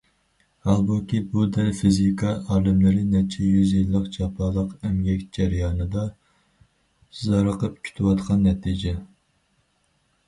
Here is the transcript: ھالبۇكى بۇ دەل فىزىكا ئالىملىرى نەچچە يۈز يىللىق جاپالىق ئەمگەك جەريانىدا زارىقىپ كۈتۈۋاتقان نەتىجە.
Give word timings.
ھالبۇكى 0.67 1.17
بۇ 1.33 1.43
دەل 1.57 1.67
فىزىكا 1.79 2.31
ئالىملىرى 2.55 3.03
نەچچە 3.09 3.49
يۈز 3.51 3.73
يىللىق 3.79 4.09
جاپالىق 4.17 4.73
ئەمگەك 4.89 5.29
جەريانىدا 5.39 6.07
زارىقىپ 7.23 7.81
كۈتۈۋاتقان 7.89 8.45
نەتىجە. 8.51 8.99